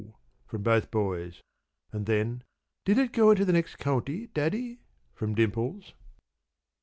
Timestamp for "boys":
0.89-1.41